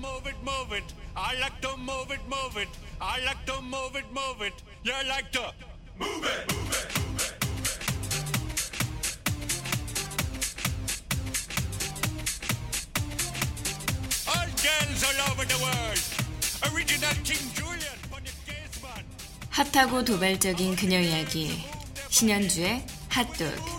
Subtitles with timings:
[0.00, 0.84] move it, move it.
[1.16, 2.68] I like to move it, move it.
[3.00, 4.54] I like to move it, move it.
[4.84, 5.52] You like to
[5.98, 7.28] move it, move it, move it.
[14.28, 16.02] All girls all over the world.
[16.72, 19.04] Original King Julian for the case man.
[19.50, 21.64] 핫하고 도발적인 그녀 이야기
[22.10, 23.78] 신현주의 핫도그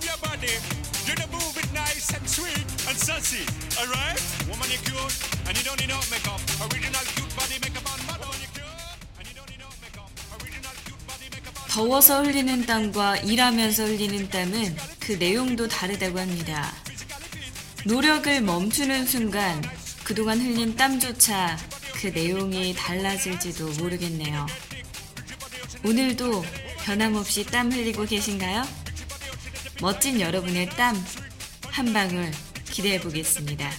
[11.70, 16.74] 더워서 흘리는 땀과 일하면서 흘리는 땀은 그 내용도 다르다고 합니다.
[17.86, 19.64] 노력을 멈추는 순간
[20.04, 21.58] 그동안 흘린 땀조차
[21.94, 24.46] 그 내용이 달라질지도 모르겠네요.
[25.86, 26.44] 오늘도
[26.86, 28.68] 변함없이 땀 흘리고 계신가요?
[29.82, 30.96] 멋진 여러분의 땀
[31.80, 32.30] 한 방울
[32.66, 33.70] 기대해 보겠습니다.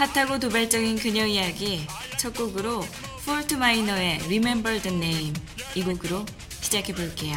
[0.00, 1.86] 핫하고 도발적인 그녀 이야기
[2.18, 2.82] 첫 곡으로
[3.26, 5.34] 폴트 마이너의 Remember the Name
[5.74, 6.24] 이 곡으로
[6.62, 7.36] 시작해 볼게요.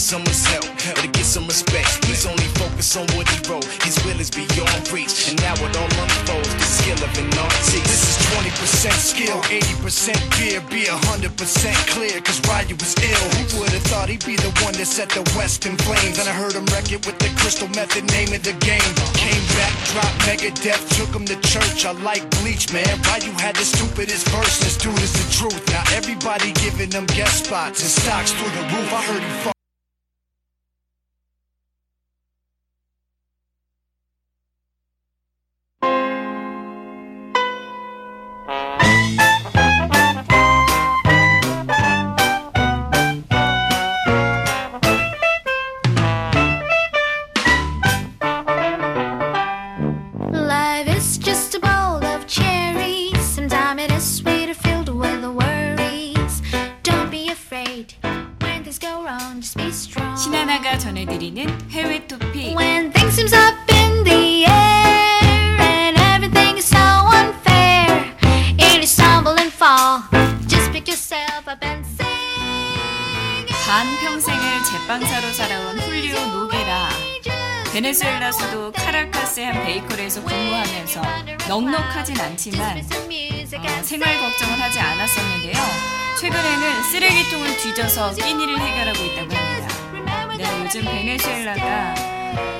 [0.01, 2.03] someone's help or to get some respect.
[2.09, 3.65] He's only focused on what he wrote.
[3.85, 6.49] His will is beyond reach, and now it all unfolds.
[6.57, 7.85] The skill of an artist.
[7.85, 13.25] This is 20% skill, 80% fear, be 100% clear, cause Ryu was ill.
[13.37, 16.17] Who would have thought he'd be the one that set the West in flames?
[16.17, 18.91] And I heard him wreck it with the crystal method, name of the game.
[19.13, 21.85] Came back, dropped Megadeth, took him to church.
[21.85, 22.89] I like Bleach, man.
[23.05, 25.61] Ryu had the stupidest verse, this dude is the truth.
[25.69, 28.89] Now everybody giving them guest spots and stocks through the roof.
[28.91, 29.51] I heard he
[51.21, 52.00] just a bowl
[77.81, 81.01] 베네수엘라 수도 카라카스의 한 베이커리에서 근무하면서
[81.49, 85.53] 넉넉하진 않지만 어, 생활 걱정을 하지 않았었는데요.
[86.19, 90.37] 최근에는 쓰레기통을 뒤져서 끼니를 해결하고 있다고 합니다.
[90.37, 91.95] 네, 요즘 베네수엘라가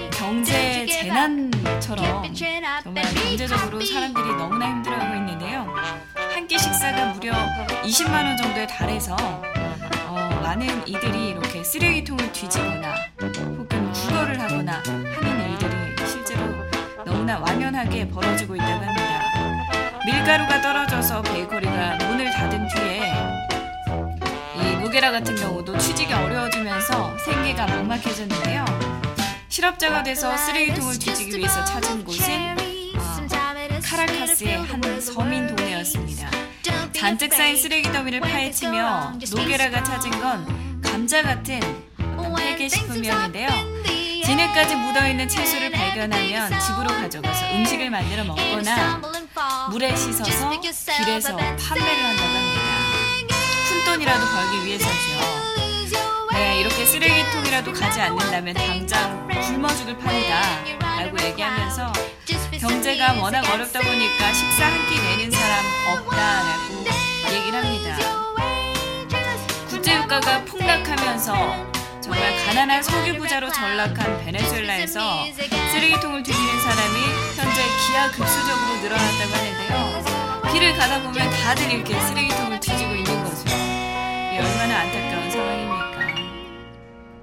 [0.09, 2.33] 경제 재난처럼
[2.81, 5.67] 정말 경제적으로 사람들이 너무나 힘들어하고 있는데요.
[6.33, 7.31] 한 끼 식사가 무려
[7.83, 12.95] 20만 원 정도에 달해서 어, 많은 이들이 이렇게 쓰레기통을 뒤지거나
[14.61, 16.41] 하거나 하는 일들이 실제로
[17.03, 19.23] 너무나 완연하게 벌어지고 있다고 합니다.
[20.05, 23.13] 밀가루가 떨어져서 베이커리가 문을 닫은 뒤에
[24.55, 28.65] 이 노게라 같은 경우도 취직이 어려워지면서 생계가 막막해졌는데요.
[29.49, 32.55] 실업자가 돼서 쓰레기통을 뒤지기 위해서 찾은 곳은
[32.97, 33.27] 아,
[33.83, 36.29] 카라카스의 한 서민 동네였습니다.
[36.93, 41.59] 잔뜩 쌓인 쓰레기 더미를 파헤치며 노게라가 찾은 건 감자 같은
[42.37, 44.00] 폐기 식품이었는데요.
[44.23, 49.01] 진해까지 묻어있는 채소를 발견하면 집으로 가져가서 음식을 만들어 먹거나
[49.69, 52.61] 물에 씻어서 길에서 판매를 한다고 합니다.
[53.69, 55.41] 푼돈이라도 벌기 위해서죠.
[56.33, 56.85] 네, 이렇게
[57.51, 60.41] 여행이라도 가지 않는다면 당장 굶어 죽을 판이다
[61.03, 61.91] 라고 얘기하면서
[62.59, 65.65] 경제가 워낙 어렵다 보니까 식사 한 끼 내는 사람
[65.97, 66.85] 없다라고
[67.33, 67.97] 얘기를 합니다.
[69.69, 75.25] 국제유가가 폭락하면서 정말 가난한 석유 부자로 전락한 베네수엘라에서
[75.71, 76.99] 쓰레기통을 뒤지는 사람이
[77.35, 80.51] 현재 기하급수적으로 늘어났다고 하는데요.
[80.51, 83.43] 길을 가다 보면 다들 이렇게 쓰레기통을 뒤지고 있는 거죠.
[83.47, 85.91] 이게 얼마나 안타까운 상황입니까?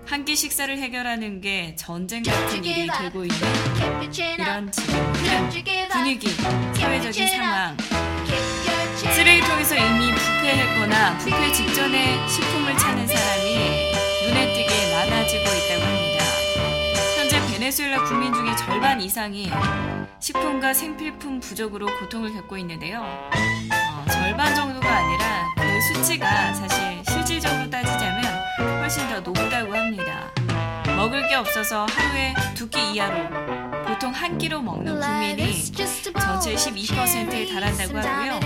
[0.06, 3.38] 한 끼 식사를 해결하는 게 전쟁 같은 일이 되고 있는
[4.38, 5.14] 이런 지금
[5.90, 7.76] 분위기, 사회적인 상황,
[9.14, 13.97] 쓰레기통에서 이미 부패했거나 부패 직전에 식품을 찾는 사람이
[14.28, 16.24] 눈에 띄게 많아지고 있다고 합니다.
[17.16, 19.50] 현재 베네수엘라 국민 중에 절반 이상이
[20.20, 23.00] 식품과 생필품 부족으로 고통을 겪고 있는데요.
[23.00, 25.62] 어, 절반 정도가 아니라 그
[25.94, 28.24] 수치가 사실 실질적으로 따지자면
[28.80, 30.30] 훨씬 더 높다고 합니다.
[30.96, 35.64] 먹을 게 없어서 하루에 두 끼 이하로 보통 한 끼로 먹는 국민이
[36.20, 38.40] 전체 12%에 달한다고 하고요.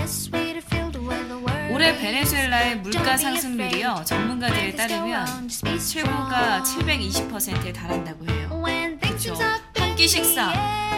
[1.73, 8.63] 올해 베네수엘라의 물가 상승률이요 전문가들에 따르면 최고가 720%에 달한다고 해요.
[9.01, 9.35] 그렇죠.
[9.35, 10.47] 한 끼 식사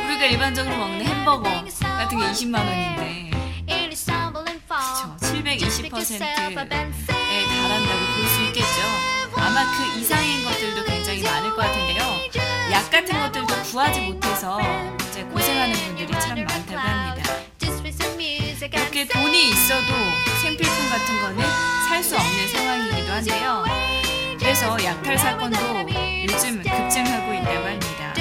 [0.06, 3.30] 우리가 일반적으로 먹는 햄버거 같은 게 20만 원인데
[3.68, 5.16] 그렇죠.
[5.20, 8.82] 720%에 달한다고 볼 수 있겠죠.
[9.38, 12.04] 아마 그 이상인 것들도 굉장히 많을 것 같은데요.
[12.72, 14.60] 약 같은 것들도 구하지 못해서
[15.10, 17.25] 이제 고생하는 분들이 참 많다고 합니다.
[18.72, 19.94] 이렇게 돈이 있어도
[20.42, 21.46] 생필품 같은 거는
[21.88, 23.64] 살 수 없는 상황이기도 한데요.
[24.40, 25.58] 그래서 약탈 사건도
[26.24, 28.14] 요즘 급증하고 있다고 합니다.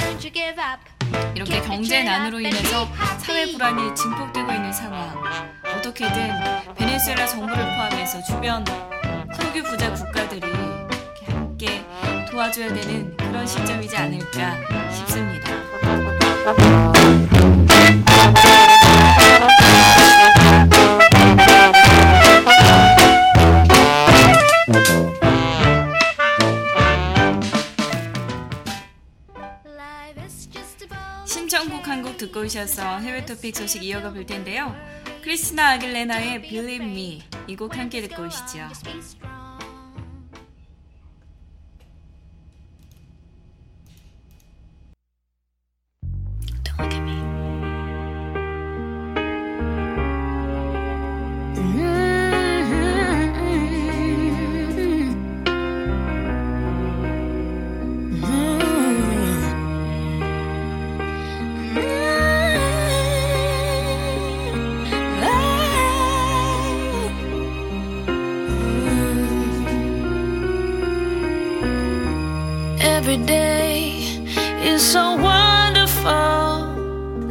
[1.34, 2.88] 이렇게 경제 난으로 인해서
[3.18, 5.14] 사회 불안이 증폭되고 있는 상황.
[5.76, 6.30] 어떻게든
[6.76, 8.64] 베네수엘라 정부를 포함해서 주변
[9.36, 10.42] 석유 부자 국가들이
[11.26, 11.84] 함께
[12.30, 15.52] 도와줘야 되는 그런 시점이지 않을까 싶습니다.
[32.44, 34.76] 한곡 듣고 오셔서 해외 토픽 소식 이어가 볼 텐데요.
[35.22, 38.68] 크리스나 아길레나의 Believe Me 이 곡 함께 듣고 오시죠.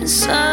[0.05, 0.52] Sun.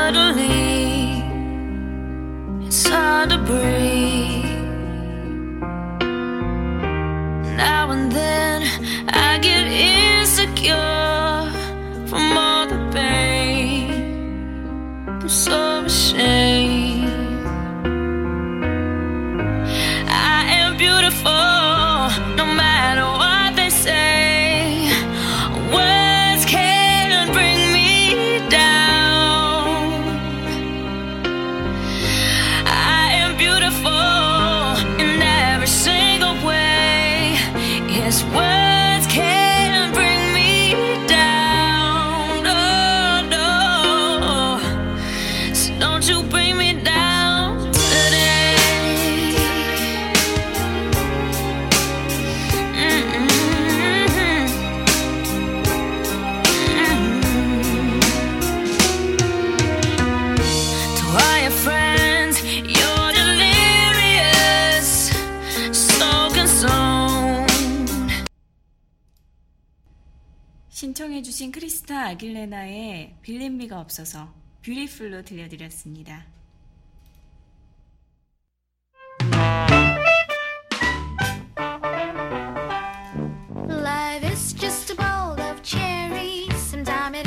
[72.21, 74.29] 아길레나의 빌림미가 없어서
[74.63, 76.27] 뷰티풀로 들려드렸습니다.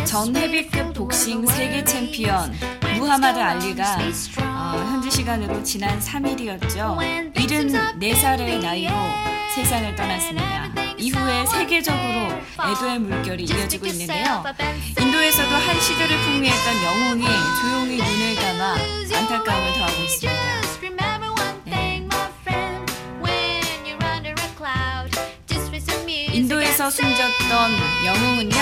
[0.05, 2.53] 전 헤비급 복싱 세계 챔피언
[2.97, 7.33] 무하마드 알리가 어, 현지 시간으로 지난 3일이었죠.
[7.33, 8.93] 74살의 나이로
[9.55, 10.82] 세상을 떠났습니다.
[11.03, 12.29] 이후에 세계적으로
[12.63, 14.41] 애도의 물결이 이어지고 있는데요.
[14.97, 17.25] 인도에서도 한 시대를 풍미했던 영웅이
[17.61, 18.77] 조용히 눈을 감아
[19.13, 20.41] 안타까움을 더하고 있습니다.
[21.65, 21.91] 네.
[26.31, 27.71] 인도에서 숨졌던
[28.05, 28.55] 영웅은요,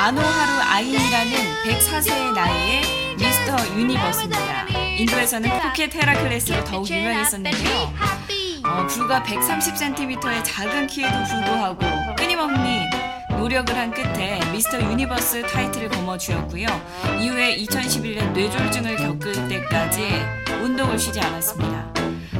[0.00, 1.32] 마노하르 아이치라는
[1.64, 2.82] 104세의 나이의
[3.16, 4.66] 미스터 유니버스입니다.
[4.98, 7.94] 인도에서는 포켓 헤라클레스로 더욱 유명했었는데요.
[8.66, 11.78] 어, 불과 130cm의 작은 키에도 불구하고
[12.16, 12.90] 끊임없는
[13.38, 16.66] 노력을 한 끝에 미스터 유니버스 타이틀을 거머쥐었고요.
[17.20, 20.08] 이후에 2011년 뇌졸중을 겪을 때까지
[20.62, 21.92] 운동을 쉬지 않았습니다.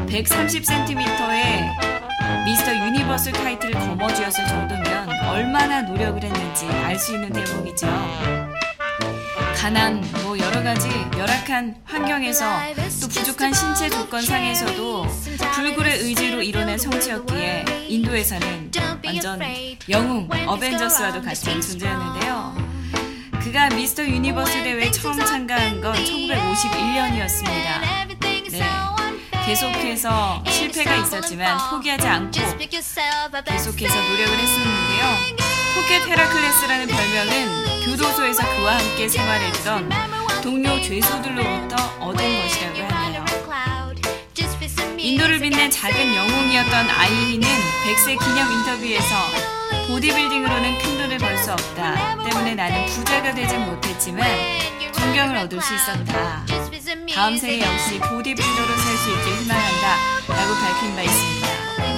[0.07, 1.04] 130cm의
[2.47, 7.87] 미스터 유니버스 타이틀을 거머쥐었을 정도면 얼마나 노력을 했는지 알 수 있는 대목이죠.
[9.64, 12.44] 가난, 뭐 여러 가지 열악한 환경에서
[13.00, 15.06] 또 부족한 신체 조건 상에서도
[15.54, 18.71] 불굴의 의지로 이뤄낸 성취였기에 인도에서는
[19.06, 19.40] 완전
[19.88, 22.56] 영웅 어벤져스와도 같은 존재였는데요.
[23.42, 27.80] 그가 미스터 유니버스 대회에 처음 참가한 건 1951년이었습니다.
[28.50, 28.61] 네.
[29.47, 32.30] 계속해서 실패가 있었지만 포기하지 않고
[33.47, 35.43] 계속해서 노력을 했었는데요.
[35.85, 39.91] 포켓 헤라클레스라는 별명은 교도소에서 그와 함께 생활했던
[40.43, 43.25] 동료 죄수들로부터 얻은 것이라고 하네요.
[44.97, 49.14] 인도를 빛낸 작은 영웅이었던 아이히는 100세 기념 인터뷰에서
[49.88, 52.17] 보디빌딩으로는 큰 돈을 벌 수 없다.
[52.25, 54.26] 때문에 나는 부자가 되진 못했지만
[54.95, 56.47] 존경을 얻을 수 있었다.
[57.14, 59.97] 다음 생에 역시 보디빌더로 살 수 있길 희망한다.
[60.29, 61.49] 라고 밝힌 바 있습니다.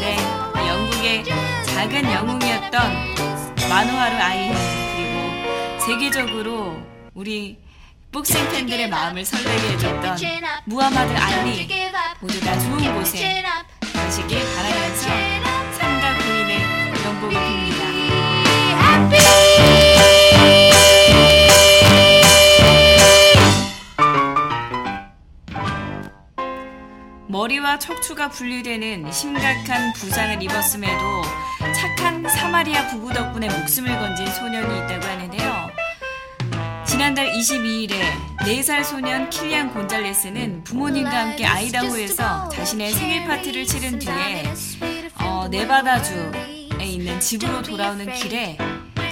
[0.00, 0.16] 네,
[0.57, 1.25] 영국의
[1.66, 3.36] 작은 영웅이었던
[3.68, 4.52] 마노하루 아이히
[4.96, 6.76] 그리고 세계적으로
[7.14, 7.58] 우리
[8.12, 10.18] 복싱 팬들의 마음을 설레게 해줬던
[10.64, 11.68] 무하마드 알리
[12.20, 13.42] 모두 다 좋은 곳에
[13.92, 15.08] 가시길 바라면서
[15.78, 16.58] 삼가 고인의
[17.04, 17.76] 명복을 빕니다.
[27.28, 31.23] 머리와 척추가 분리되는 심각한 부상을 입었음에도
[31.76, 35.71] 착한 사마리아 부부 덕분에 목숨을 건진 소년이 있다고 하는데요.
[36.87, 38.00] 지난달 22일에
[38.38, 44.45] 4살 소년 킬리안 곤잘레스는 부모님과 함께 아이다호에서 자신의 생일 파티를 치른 뒤에
[45.21, 48.56] 어, 네바다주에 있는 집으로 돌아오는 길에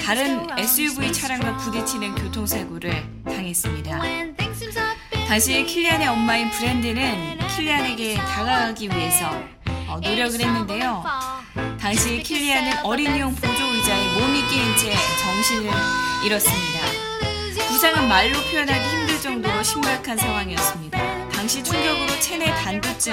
[0.03, 4.01] 다른 SUV 차량과 부딪히는 교통사고를 당했습니다.
[5.29, 9.31] 다시 킬리안의 엄마인 브랜드는 킬리안에게 다가가기 위해서
[9.87, 11.05] 어, 노력을 했는데요.
[11.85, 15.71] 당시 킬리안은 어린이용 보조 의자에 몸이 끼인 채 정신을
[16.25, 16.81] 잃었습니다.
[17.69, 21.29] 부상은 말로 표현하기 힘들 정도로 심각한 상황이었습니다.
[21.29, 23.13] 당시 충격으로 체내 단두증,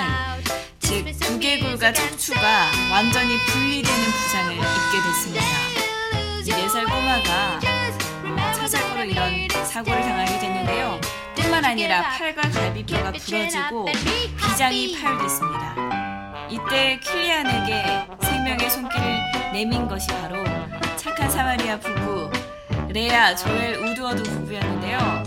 [0.79, 5.45] 즉 두개골과 척추가 완전히 분리되는 부상을 입게 됐습니다.
[6.39, 7.59] 이 4살 꼬마가
[8.23, 11.01] 어, 차사고로 이런 사고를 당하게 됐는데요.
[11.35, 13.85] 뿐만 아니라 팔과 갈비뼈가 부러지고
[14.37, 16.00] 비장이 파열됐습니다.
[16.51, 20.35] 이때 킬리안에게 생명의 손길을 내민 것이 바로
[20.97, 22.29] 착한 사마리아 부부
[22.89, 25.23] 레아, 조엘, 우드워드 부부였는데요.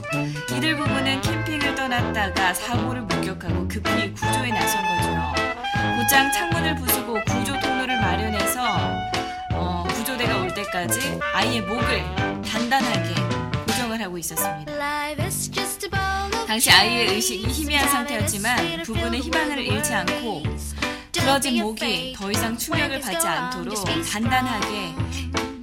[0.54, 5.96] 이들 부부는 캠핑을 떠났다가 사고를 목격하고 급히 구조에 나선 거죠.
[5.96, 8.60] 곧장 창문을 부수고 구조 통로를 마련해서
[9.54, 12.04] 어, 구조대가 올 때까지 아이의 목을
[12.42, 13.14] 단단하게
[13.66, 14.72] 고정을 하고 있었습니다.
[16.46, 20.42] 당시 아이의 의식이 희미한 상태였지만 부부는 희망을 잃지 않고
[21.18, 23.74] 부러진 목이 더 이상 충격을 받지 않도록
[24.10, 24.94] 단단하게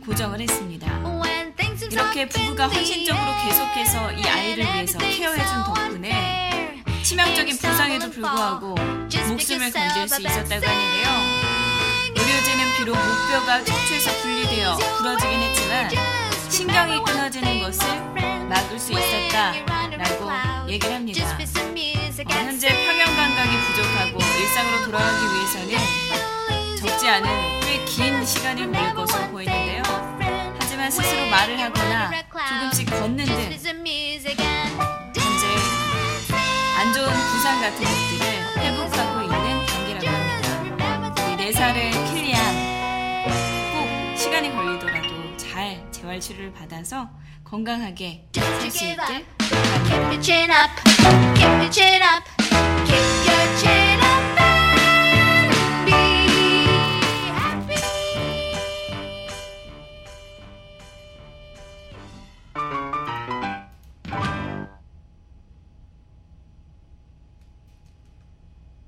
[0.05, 1.01] 고정을 했습니다.
[1.91, 8.75] 이렇게 부부가 헌신적으로 계속해서 이 아이를 위해서 케어해준 덕분에 치명적인 부상에도 불구하고
[9.27, 11.10] 목숨을 건질 수 있었다고 하는데요.
[12.15, 15.89] 의료진은 비록 목뼈가 척추에서 분리되어 부러지긴 했지만
[16.51, 17.86] 신경이 끊어지는 것을
[18.50, 20.29] 막을 수 있었다라고
[20.70, 21.24] 얘기를 합니다.
[21.25, 21.27] 어,
[22.29, 25.72] 현재 평형 감각이 부족하고 일상으로 돌아가기 위해서는
[26.77, 29.84] 적지 않은 꽤 긴 시간이 걸릴 것으로 보이는데요.
[30.60, 32.12] 하지만 스스로 말을 하거나
[32.48, 33.58] 조금씩 걷는 등 현재
[36.77, 40.48] 안 좋은 부상 같은 것들을 회복하고 있는 단계라고 합니다.
[41.34, 42.00] 우리 4살의
[46.22, 47.10] 치료를 받아서
[47.44, 49.25] 건강하게 살수 happy.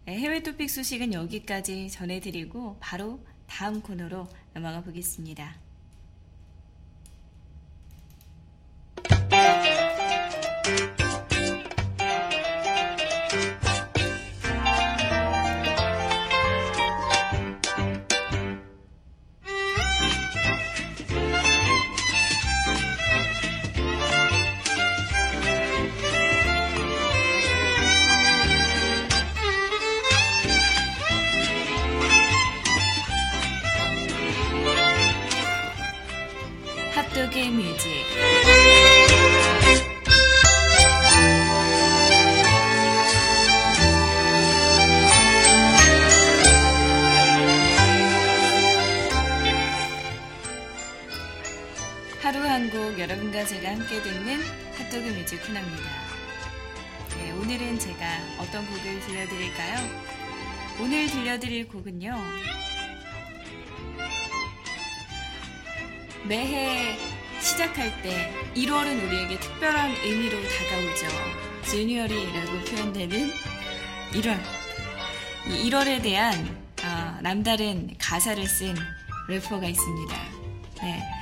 [0.06, 5.73] 네, 해외 토픽 소식은 여기까지 전해드리고 바로 다음 코너로 넘어가 보겠습니다.
[52.24, 54.42] 하루 한 곡 여러분과 제가 함께 듣는
[54.78, 55.84] 핫도그 music 훈합니다.
[57.18, 58.00] 네, 오늘은 제가
[58.38, 59.90] 어떤 곡을 들려드릴까요?
[60.80, 62.18] 오늘 들려드릴 곡은요.
[66.24, 66.98] 매해
[67.42, 71.08] 시작할 때 1월은 우리에게 특별한 의미로 다가오죠.
[71.70, 73.32] January라고 표현되는
[74.14, 74.40] 1월.
[75.50, 78.76] 이 1월에 대한 아, 남다른 가사를 쓴
[79.28, 80.16] 래퍼가 있습니다.
[80.84, 81.13] 네.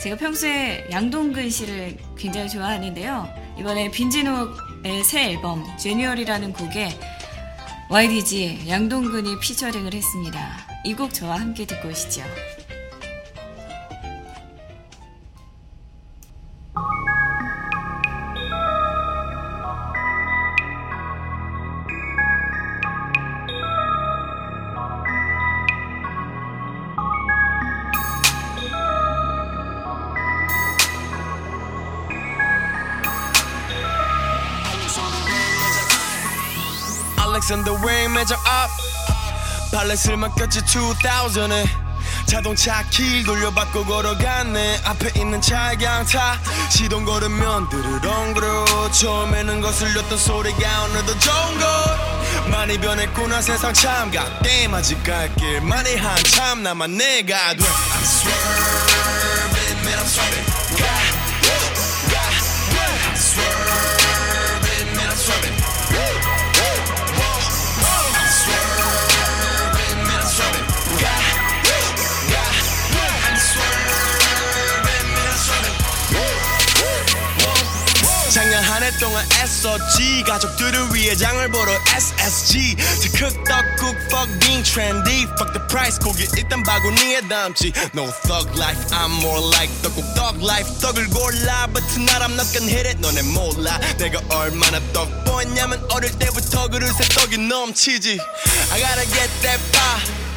[0.00, 3.28] 제가 평소에 양동근 씨를 굉장히 좋아하는데요.
[3.58, 6.88] 이번에 빈지노의 새 앨범 제뉴얼이라는 곡에
[7.90, 10.66] YDG 양동근이 피처링을 했습니다.
[10.84, 12.22] 이 곡 저와 함께 듣고 오시죠.
[39.78, 41.68] 발렛을 맡겼지 2000에.
[42.26, 44.80] 자동차 길 돌려받고 걸어갔네.
[44.84, 52.48] 앞에 있는 차 양타 시동 걸으면 드르렁그르 처음에는 거슬렸던 소리가 오늘도 좋은 것.
[52.50, 54.10] 많이 변했구나 세상 참.
[54.10, 61.07] 갓댐 아직 갈길 많이 한참 남아 내가 돼 I'm swerving man I'm swerving
[78.98, 85.98] 동안 애썼지 가족들을 위해 장을 보러 SSG 즉흥 떡국 fuck being trendy fuck the price
[86.00, 91.68] 고기 일단 바구니에 담지 No thug life I'm more like 떡국 떡 life 떡을 골라
[91.72, 96.68] But tonight I'm not gonna hit it 너네 몰라 내가 얼마나 떡 보였냐면 어릴 때부터
[96.68, 98.18] 그릇에 떡이 넘치지
[98.72, 100.27] I gotta get that pie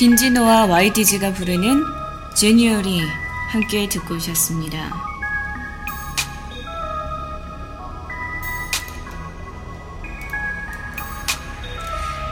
[0.00, 1.84] 빈지노와 YDG가 부르는
[2.34, 3.02] 제뉴얼이
[3.50, 4.90] 함께 듣고 오셨습니다.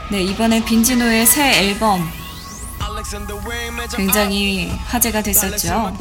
[0.09, 2.09] 네, 이번에 빈지노의 새 앨범
[3.95, 5.97] 굉장히 화제가 됐었죠.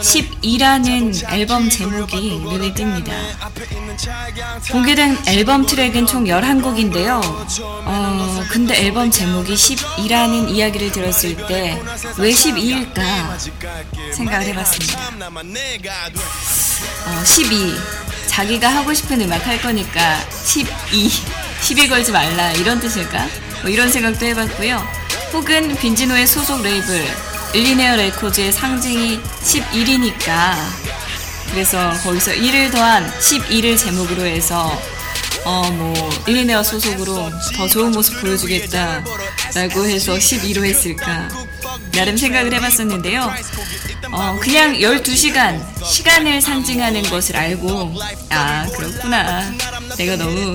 [0.00, 3.12] 10이라는 앨범 제목이 눈에 띕니다.
[4.72, 7.20] 공개된 앨범 트랙은 총 11곡인데요.
[7.84, 11.78] 어, 근데 앨범 제목이 10이라는 이야기를 들었을 때
[12.18, 13.02] 왜 12일까
[14.12, 14.98] 생각을 해봤습니다.
[17.06, 17.74] 어, 12.
[18.26, 21.10] 자기가 하고 싶은 음악 할 거니까 12.
[21.60, 23.26] 시비 걸지 말라 이런 뜻일까?
[23.62, 25.01] 뭐 이런 생각도 해봤고요.
[25.32, 27.06] 혹은 빈지노의 소속 레이블
[27.54, 30.54] 일리네어 레코즈의 상징이 11이니까.
[31.50, 34.80] 그래서 거기서 1을 더한 12를 제목으로 해서
[35.44, 39.02] 어 뭐 일리네어 소속으로 더 좋은 모습 보여주겠다
[39.54, 41.28] 라고 해서 12로 했을까.
[41.92, 43.30] 나름 생각을 해봤었는데요.
[44.12, 47.94] 어 그냥 12시간 시간을 상징하는 것을 알고
[48.30, 49.50] 아 그렇구나.
[49.96, 50.54] 내가 너무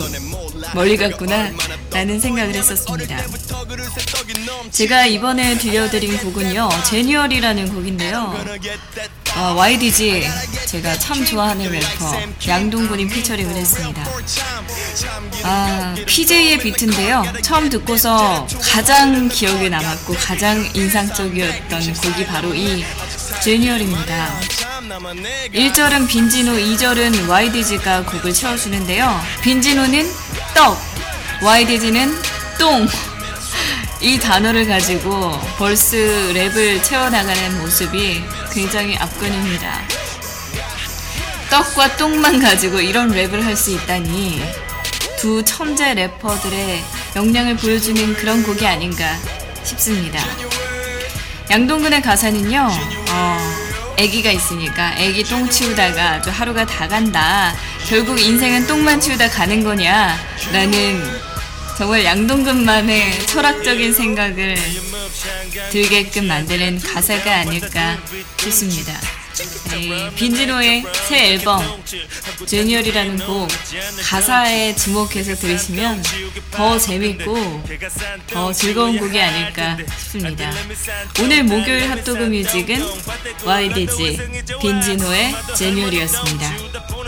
[0.73, 1.51] 멀리 갔구나
[1.91, 3.17] 라는 생각을 했었습니다
[4.71, 8.35] 제가 이번에 들려드린 곡은요 제뉴얼이라는 곡인데요
[9.37, 10.23] 어, YDG
[10.65, 14.03] 제가 참 좋아하는 래퍼 양동근이 피처링을 했습니다.
[15.43, 17.23] 아 PJ의 비트인데요.
[17.43, 22.83] 처음 듣고서 가장 기억에 남았고 가장 인상적이었던 곡이 바로 이
[23.43, 24.39] January입니다.
[25.53, 29.21] 1절은 빈지노, 2절은 YDG가 곡을 채워주는데요.
[29.43, 30.09] 빈지노는
[30.53, 30.77] 떡,
[31.41, 32.13] YDG는
[32.59, 32.87] 똥.
[33.99, 39.81] 이 단어를 가지고 verse 랩을 채워나가는 모습이 굉장히 압권입니다.
[41.49, 44.41] 떡과 똥만 가지고 이런 랩을 할 수 있다니
[45.17, 46.83] 두 천재 래퍼들의
[47.15, 49.17] 역량을 보여주는 그런 곡이 아닌가
[49.63, 50.23] 싶습니다.
[51.49, 52.69] 양동근의 가사는요,
[53.09, 53.37] 어,
[53.97, 57.55] 애기가 있으니까 애기 똥 치우다가 하루가 다 간다.
[57.87, 60.17] 결국 인생은 똥만 치우다 가는 거냐?
[60.51, 61.01] 라는
[61.77, 64.57] 정말 양동근만의 철학적인 생각을
[65.71, 67.97] 들게끔 만드는 가사가 아닐까
[68.41, 68.93] 싶습니다.
[69.69, 71.61] 네, 빈지노의 새 앨범
[72.45, 73.47] 제니얼이라는 곡
[74.03, 76.03] 가사에 주목해서 들으시면
[76.51, 77.63] 더 재밌고
[78.31, 80.51] 더 즐거운 곡이 아닐까 싶습니다.
[81.21, 82.83] 오늘 목요일 핫도그 뮤직은
[83.45, 84.17] YDG
[84.59, 86.53] 빈지노의 제니얼이었습니다.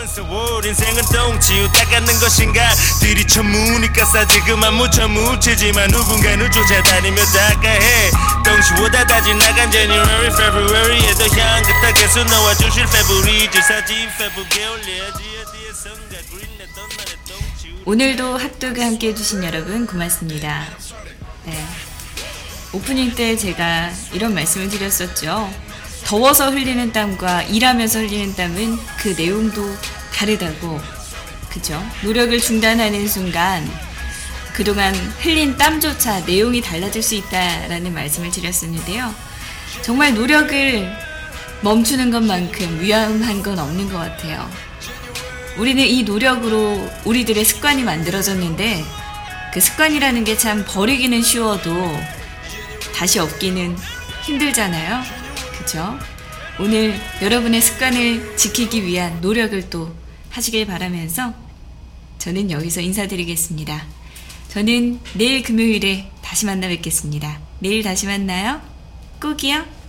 [0.00, 8.10] 보는 세월 인생은 똥치우 닦아는 것인가 들이쳐 무니까 싸지 그만 묻혀 묻히지만 누군가는 쫓아다니며 닦아해
[8.44, 16.16] 똥치우다 다 지 나간 January, February에도 향긋하 계속 나와 주실 February 질사지 February 뒤에 성가
[16.30, 20.66] 그린내 던날에 똥치우 오늘도 핫도그 함께 해주신 여러분 고맙습니다.
[21.44, 21.66] 네.
[22.72, 25.52] 오프닝 때 제가 이런 말씀을 드렸었죠.
[26.04, 29.74] 더워서 흘리는 땀과 일하면서 흘리는 땀은 그 내용도
[30.14, 30.80] 다르다고.
[31.48, 31.82] 그죠?
[32.02, 33.68] 노력을 중단하는 순간
[34.52, 39.14] 그동안 흘린 땀조차 내용이 달라질 수 있다라는 말씀을 드렸었는데요.
[39.82, 40.96] 정말 노력을
[41.62, 44.50] 멈추는 것만큼 위험한 건 없는 것 같아요.
[45.58, 48.84] 우리는 이 노력으로 우리들의 습관이 만들어졌는데
[49.52, 51.98] 그 습관이라는 게 참 버리기는 쉬워도
[52.94, 53.76] 다시 없기는
[54.22, 55.19] 힘들잖아요.
[55.60, 55.98] 그죠?
[56.58, 59.94] 오늘 여러분의 습관을 지키기 위한 노력을 또
[60.30, 61.34] 하시길 바라면서
[62.18, 63.84] 저는 여기서 인사드리겠습니다.
[64.48, 67.38] 저는 내일 금요일에 다시 만나 뵙겠습니다.
[67.60, 68.60] 내일 다시 만나요.
[69.20, 69.79] 꼭이요.